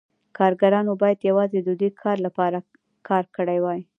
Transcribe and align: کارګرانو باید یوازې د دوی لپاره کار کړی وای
کارګرانو 0.37 0.91
باید 1.01 1.19
یوازې 1.29 1.59
د 1.63 1.69
دوی 1.79 1.89
لپاره 2.25 2.57
کار 3.07 3.23
کړی 3.35 3.59
وای 3.61 3.81